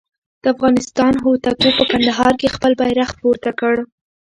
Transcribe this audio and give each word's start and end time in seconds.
د 0.41 0.43
افغانستان 0.53 1.13
هوتکو 1.23 1.67
په 1.77 1.83
کندهار 1.91 2.33
کې 2.39 2.53
خپل 2.55 2.71
بیرغ 2.79 3.09
پورته 3.21 3.51
کړ. 3.59 3.75